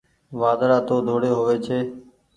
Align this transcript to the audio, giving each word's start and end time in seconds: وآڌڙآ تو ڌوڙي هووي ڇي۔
وآڌڙآ 0.39 0.77
تو 0.87 0.95
ڌوڙي 1.05 1.29
هووي 1.37 1.57
ڇي۔ 1.65 1.79